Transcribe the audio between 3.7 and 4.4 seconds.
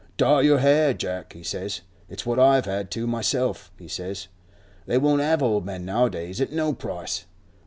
he says.